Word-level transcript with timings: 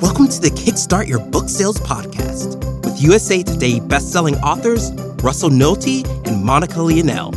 Welcome 0.00 0.28
to 0.28 0.40
the 0.40 0.50
Kickstart 0.50 1.08
Your 1.08 1.18
Book 1.18 1.48
Sales 1.48 1.80
podcast 1.80 2.84
with 2.84 3.02
USA 3.02 3.42
Today 3.42 3.80
bestselling 3.80 4.40
authors 4.42 4.92
Russell 5.24 5.50
Nohelty 5.50 6.06
and 6.24 6.44
Monica 6.44 6.76
Leonelle, 6.76 7.34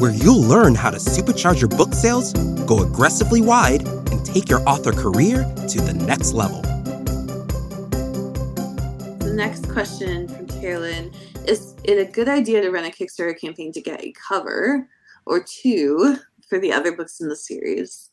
where 0.00 0.10
you'll 0.10 0.40
learn 0.40 0.74
how 0.74 0.90
to 0.90 0.96
supercharge 0.96 1.60
your 1.60 1.68
book 1.68 1.92
sales, 1.92 2.32
go 2.64 2.82
aggressively 2.82 3.42
wide, 3.42 3.86
and 3.86 4.24
take 4.24 4.48
your 4.48 4.66
author 4.66 4.92
career 4.92 5.44
to 5.68 5.80
the 5.82 5.92
next 5.92 6.32
level. 6.32 6.62
The 9.18 9.34
next 9.34 9.70
question 9.70 10.26
from 10.26 10.46
Carolyn 10.46 11.12
is 11.46 11.74
it 11.84 11.98
a 11.98 12.10
good 12.10 12.30
idea 12.30 12.62
to 12.62 12.70
run 12.70 12.86
a 12.86 12.90
Kickstarter 12.90 13.38
campaign 13.38 13.72
to 13.72 13.80
get 13.82 14.02
a 14.02 14.14
cover 14.26 14.88
or 15.26 15.42
two 15.42 16.16
for 16.48 16.58
the 16.58 16.72
other 16.72 16.92
books 16.92 17.20
in 17.20 17.28
the 17.28 17.36
series? 17.36 18.10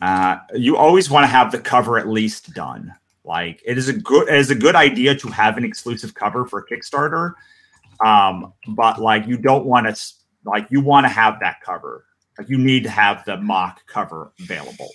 Uh, 0.00 0.38
you 0.54 0.76
always 0.76 1.10
want 1.10 1.24
to 1.24 1.28
have 1.28 1.52
the 1.52 1.58
cover 1.58 1.98
at 1.98 2.08
least 2.08 2.52
done. 2.54 2.94
Like 3.24 3.62
it 3.64 3.78
is 3.78 3.88
a 3.88 3.92
good 3.92 4.28
it 4.28 4.36
is 4.36 4.50
a 4.50 4.54
good 4.54 4.74
idea 4.74 5.14
to 5.14 5.28
have 5.28 5.56
an 5.56 5.64
exclusive 5.64 6.14
cover 6.14 6.46
for 6.46 6.66
Kickstarter, 6.66 7.34
um, 8.04 8.52
but 8.68 9.00
like 9.00 9.26
you 9.26 9.36
don't 9.36 9.66
want 9.66 9.94
to 9.94 10.14
like 10.44 10.66
you 10.70 10.80
want 10.80 11.04
to 11.04 11.08
have 11.08 11.38
that 11.40 11.60
cover. 11.62 12.06
Like 12.38 12.48
you 12.48 12.58
need 12.58 12.84
to 12.84 12.90
have 12.90 13.24
the 13.26 13.36
mock 13.36 13.86
cover 13.86 14.32
available. 14.40 14.88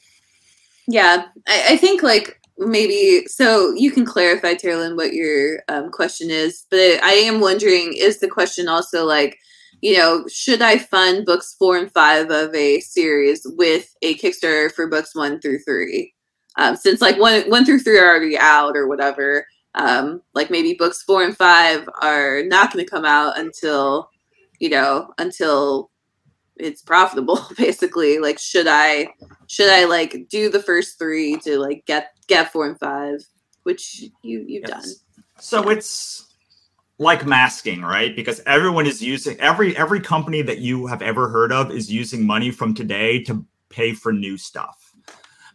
Yeah, 0.88 1.26
I, 1.48 1.66
I 1.70 1.78
think 1.78 2.02
like 2.02 2.42
maybe 2.58 3.26
so 3.28 3.74
you 3.74 3.92
can 3.92 4.06
clarify, 4.06 4.56
Carolyn, 4.56 4.96
what 4.96 5.14
your 5.14 5.64
um, 5.68 5.92
question 5.92 6.30
is. 6.30 6.66
But 6.70 7.04
I 7.04 7.12
am 7.12 7.40
wondering, 7.40 7.94
is 7.96 8.20
the 8.20 8.28
question 8.28 8.68
also 8.68 9.06
like 9.06 9.38
you 9.86 9.96
know, 9.96 10.26
should 10.28 10.64
I 10.64 10.80
fund 10.80 11.28
books 11.28 11.56
four 11.60 11.78
and 11.78 11.92
five 11.92 12.32
of 12.32 12.56
a 12.56 12.80
series 12.80 13.46
with 13.46 13.96
a 14.02 14.16
Kickstarter 14.16 14.72
for 14.72 14.88
books 14.88 15.14
one 15.14 15.40
through 15.40 15.60
three? 15.60 16.12
Um, 16.58 16.76
since 16.76 17.02
like 17.02 17.20
one 17.20 17.48
one 17.52 17.66
through 17.66 17.82
three 17.82 18.00
are 18.00 18.08
already 18.08 18.36
out 18.36 18.76
or 18.76 18.88
whatever, 18.88 19.46
um, 19.76 20.24
like 20.34 20.50
maybe 20.50 20.74
books 20.74 21.04
four 21.04 21.24
and 21.24 21.38
five 21.38 21.88
are 22.02 22.42
not 22.46 22.74
going 22.74 22.84
to 22.84 22.90
come 22.90 23.06
out 23.06 23.38
until, 23.38 24.10
you 24.58 24.70
know, 24.70 25.14
until 25.20 25.92
it's 26.56 26.82
profitable. 26.82 27.40
Basically, 27.56 28.18
like 28.18 28.40
should 28.40 28.66
I 28.68 29.10
should 29.46 29.70
I 29.70 29.86
like 29.86 30.30
do 30.30 30.50
the 30.50 30.64
first 30.64 30.98
three 30.98 31.38
to 31.44 31.60
like 31.60 31.86
get 31.86 32.08
get 32.26 32.52
four 32.52 32.66
and 32.66 32.80
five, 32.80 33.24
which 33.62 34.06
you 34.24 34.44
you've 34.48 34.66
yes. 34.68 34.72
done. 34.72 34.94
So 35.40 35.70
it's 35.70 36.35
like 36.98 37.26
masking, 37.26 37.82
right? 37.82 38.16
Because 38.16 38.42
everyone 38.46 38.86
is 38.86 39.02
using 39.02 39.40
every 39.40 39.76
every 39.76 40.00
company 40.00 40.42
that 40.42 40.60
you 40.60 40.88
have 40.88 41.02
ever 41.02 41.28
heard 41.30 41.52
of 41.52 41.72
is 41.72 41.92
using 41.92 42.26
money 42.26 42.52
from 42.52 42.74
today 42.74 43.22
to 43.24 43.46
pay 43.70 43.94
for 43.94 44.14
new 44.14 44.38
stuff. 44.38 44.94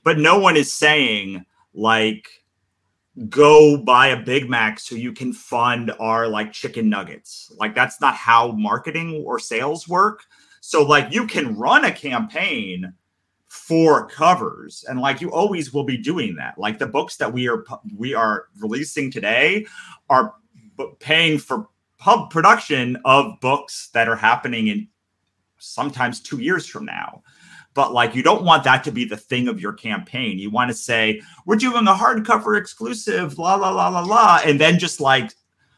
But 0.04 0.18
no 0.18 0.38
one 0.38 0.56
is 0.56 0.72
saying 0.72 1.44
like 1.72 2.28
go 3.28 3.76
buy 3.76 4.08
a 4.08 4.22
Big 4.22 4.48
Mac 4.48 4.78
so 4.80 4.94
you 4.94 5.12
can 5.12 5.32
fund 5.32 5.92
our 5.98 6.28
like 6.28 6.52
chicken 6.52 6.88
nuggets. 6.88 7.52
Like 7.58 7.74
that's 7.74 8.00
not 8.00 8.14
how 8.14 8.52
marketing 8.52 9.22
or 9.26 9.38
sales 9.38 9.88
work. 9.88 10.24
So 10.60 10.82
like 10.84 11.12
you 11.12 11.26
can 11.26 11.56
run 11.56 11.84
a 11.84 11.92
campaign 11.92 12.92
for 13.48 14.06
covers 14.06 14.84
and 14.88 15.00
like 15.00 15.20
you 15.20 15.32
always 15.32 15.72
will 15.72 15.84
be 15.84 15.96
doing 15.96 16.36
that. 16.36 16.56
Like 16.56 16.78
the 16.78 16.86
books 16.86 17.16
that 17.16 17.32
we 17.32 17.48
are 17.48 17.64
we 17.96 18.14
are 18.14 18.46
releasing 18.60 19.10
today 19.10 19.66
are 20.08 20.34
paying 20.98 21.38
for 21.38 21.68
pub 21.98 22.30
production 22.30 22.96
of 23.04 23.40
books 23.40 23.90
that 23.92 24.08
are 24.08 24.16
happening 24.16 24.68
in 24.68 24.88
sometimes 25.58 26.20
two 26.20 26.40
years 26.40 26.66
from 26.66 26.84
now. 26.86 27.22
But 27.74 27.92
like, 27.92 28.14
you 28.14 28.22
don't 28.22 28.42
want 28.42 28.64
that 28.64 28.82
to 28.84 28.90
be 28.90 29.04
the 29.04 29.16
thing 29.16 29.46
of 29.46 29.60
your 29.60 29.72
campaign. 29.72 30.38
You 30.38 30.50
want 30.50 30.70
to 30.70 30.74
say, 30.74 31.20
we're 31.46 31.56
doing 31.56 31.86
a 31.86 31.92
hardcover 31.92 32.58
exclusive, 32.58 33.38
la, 33.38 33.54
la, 33.54 33.70
la, 33.70 33.88
la, 33.88 34.00
la. 34.00 34.40
And 34.44 34.60
then 34.60 34.78
just 34.78 35.00
like 35.00 35.32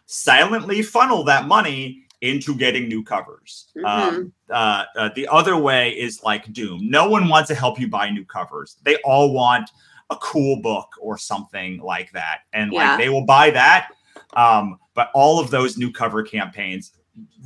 silently 0.06 0.82
funnel 0.82 1.25
that 1.25 1.47
money 1.47 2.04
into 2.22 2.54
getting 2.54 2.88
new 2.88 3.03
covers. 3.03 3.66
Mm-hmm. 3.77 3.87
Um, 3.87 4.32
uh, 4.48 4.84
uh, 4.97 5.10
the 5.15 5.28
other 5.28 5.56
way 5.56 5.91
is 5.91 6.22
like 6.22 6.53
Doom. 6.53 6.88
No 6.88 7.09
one 7.09 7.28
wants 7.28 7.48
to 7.48 7.54
help 7.54 7.78
you 7.78 7.88
buy 7.88 8.09
new 8.10 8.25
covers. 8.25 8.77
They 8.84 8.97
all 9.04 9.32
want 9.32 9.71
a 10.09 10.16
cool 10.16 10.62
book 10.62 10.88
or 11.00 11.19
something 11.19 11.78
like 11.81 12.12
that. 12.12 12.41
And 12.53 12.72
yeah. 12.72 12.91
like, 12.91 13.00
they 13.00 13.09
will 13.09 13.27
buy 13.27 13.50
that. 13.50 13.91
Um, 14.34 14.78
but 14.94 15.10
all 15.15 15.41
of 15.41 15.50
those 15.50 15.76
new 15.76 15.91
cover 15.91 16.22
campaigns 16.22 16.93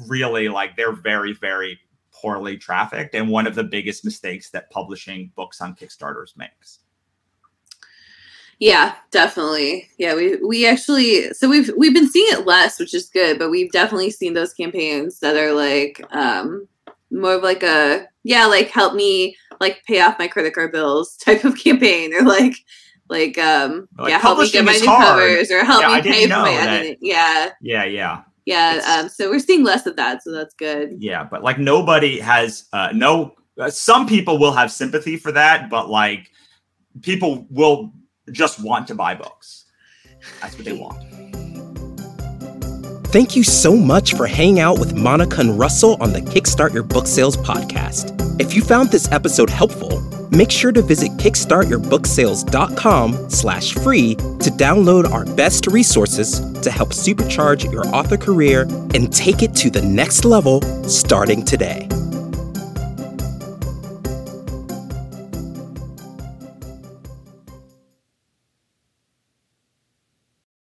really 0.06 0.48
like 0.48 0.76
they're 0.76 0.92
very, 0.92 1.32
very 1.32 1.78
poorly 2.12 2.56
trafficked 2.56 3.14
and 3.14 3.28
one 3.28 3.46
of 3.46 3.54
the 3.54 3.64
biggest 3.64 4.04
mistakes 4.04 4.50
that 4.50 4.70
publishing 4.70 5.30
books 5.36 5.60
on 5.60 5.74
Kickstarters 5.74 6.36
makes. 6.36 6.80
Yeah, 8.58 8.94
definitely. 9.10 9.88
Yeah, 9.98 10.14
we 10.14 10.36
we 10.36 10.66
actually 10.66 11.30
so 11.34 11.48
we've 11.48 11.70
we've 11.76 11.92
been 11.92 12.08
seeing 12.08 12.32
it 12.32 12.46
less, 12.46 12.78
which 12.78 12.94
is 12.94 13.10
good, 13.10 13.38
but 13.38 13.50
we've 13.50 13.70
definitely 13.70 14.10
seen 14.10 14.32
those 14.32 14.54
campaigns 14.54 15.20
that 15.20 15.36
are 15.36 15.52
like 15.52 16.02
um 16.14 16.66
more 17.10 17.34
of 17.34 17.42
like 17.42 17.62
a 17.62 18.06
yeah, 18.24 18.46
like 18.46 18.70
help 18.70 18.94
me 18.94 19.36
like 19.60 19.82
pay 19.86 20.00
off 20.00 20.18
my 20.18 20.26
credit 20.26 20.54
card 20.54 20.72
bills 20.72 21.16
type 21.24 21.44
of 21.44 21.58
campaign 21.58 22.14
or 22.14 22.22
like 22.22 22.54
like 23.08 23.38
um 23.38 23.88
like 23.98 24.10
yeah 24.10 24.18
help 24.18 24.38
me 24.38 24.50
get 24.50 24.64
my 24.64 24.72
new 24.72 24.86
hard. 24.86 25.04
covers 25.04 25.50
or 25.50 25.64
help 25.64 25.82
yeah, 25.82 25.96
me 25.96 26.02
pay 26.02 26.24
for 26.24 26.30
my 26.30 26.52
editing. 26.52 26.96
Yeah. 27.00 27.50
Yeah 27.60 27.84
yeah. 27.84 28.22
Yeah 28.44 28.98
um 28.98 29.08
so 29.08 29.30
we're 29.30 29.38
seeing 29.38 29.64
less 29.64 29.86
of 29.86 29.96
that 29.96 30.22
so 30.22 30.32
that's 30.32 30.54
good. 30.54 30.96
Yeah 30.98 31.24
but 31.24 31.42
like 31.42 31.58
nobody 31.58 32.18
has 32.18 32.66
uh 32.72 32.90
no 32.92 33.34
uh, 33.58 33.70
some 33.70 34.06
people 34.06 34.38
will 34.38 34.52
have 34.52 34.70
sympathy 34.70 35.16
for 35.16 35.32
that 35.32 35.70
but 35.70 35.88
like 35.88 36.30
people 37.02 37.46
will 37.50 37.92
just 38.32 38.62
want 38.62 38.88
to 38.88 38.94
buy 38.94 39.14
books. 39.14 39.66
That's 40.40 40.56
what 40.56 40.64
they 40.64 40.72
want. 40.72 41.02
Thank 43.08 43.36
you 43.36 43.44
so 43.44 43.76
much 43.76 44.14
for 44.14 44.26
hanging 44.26 44.60
out 44.60 44.78
with 44.78 44.94
Monica 44.94 45.40
and 45.40 45.58
Russell 45.58 45.96
on 46.02 46.12
the 46.12 46.20
Kickstart 46.20 46.74
Your 46.74 46.82
Book 46.82 47.06
Sales 47.06 47.36
podcast. 47.36 48.12
If 48.40 48.52
you 48.52 48.62
found 48.62 48.90
this 48.90 49.10
episode 49.12 49.48
helpful, 49.48 50.02
make 50.30 50.50
sure 50.50 50.72
to 50.72 50.82
visit 50.82 51.10
kickstartyourbooksales.com 51.12 53.30
slash 53.30 53.72
free 53.74 54.14
to 54.14 54.50
download 54.50 55.10
our 55.10 55.24
best 55.34 55.66
resources 55.66 56.40
to 56.60 56.70
help 56.70 56.90
supercharge 56.90 57.70
your 57.72 57.86
author 57.88 58.16
career 58.16 58.62
and 58.94 59.12
take 59.12 59.42
it 59.42 59.54
to 59.54 59.70
the 59.70 59.82
next 59.82 60.24
level 60.24 60.62
starting 60.88 61.44
today. 61.44 61.88